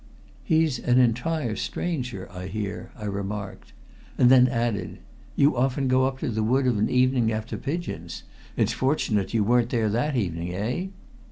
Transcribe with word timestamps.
"He's 0.43 0.79
an 0.79 0.97
entire 0.97 1.55
stranger, 1.55 2.27
I 2.31 2.47
hear," 2.47 2.89
I 2.97 3.05
remarked. 3.05 3.71
And 4.17 4.31
then 4.31 4.47
added: 4.47 4.97
"You 5.35 5.55
often 5.55 5.87
go 5.87 6.05
up 6.07 6.17
to 6.21 6.29
the 6.29 6.41
wood 6.41 6.65
of 6.65 6.79
an 6.79 6.89
evening 6.89 7.31
after 7.31 7.55
pigeons. 7.55 8.23
It's 8.57 8.73
fortunate 8.73 9.35
you 9.35 9.43
were 9.43 9.59
not 9.61 9.69
there 9.69 9.89
that 9.89 10.15
evening, 10.15 10.55
eh?" 10.55 10.87